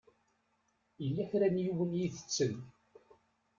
Yella 1.03 1.23
kra 1.29 1.47
n 1.53 1.61
yiwen 1.63 1.91
i 1.99 2.01
itetten. 2.07 2.53